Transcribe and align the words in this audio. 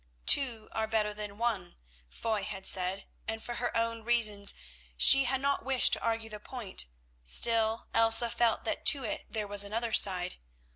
"Two 0.25 0.67
are 0.71 0.87
better 0.87 1.13
than 1.13 1.37
one," 1.37 1.77
Foy 2.09 2.41
had 2.41 2.65
said, 2.65 3.05
and 3.27 3.43
for 3.43 3.53
her 3.61 3.77
own 3.77 4.01
reasons 4.03 4.55
she 4.97 5.25
had 5.25 5.39
not 5.39 5.63
wished 5.63 5.93
to 5.93 6.01
argue 6.01 6.27
the 6.31 6.39
point, 6.39 6.87
still 7.23 7.85
Elsa 7.93 8.31
felt 8.31 8.63
that 8.63 8.83
to 8.87 9.03
it 9.03 9.27
there 9.29 9.45
was 9.45 9.63
another 9.63 9.93
side. 9.93 10.37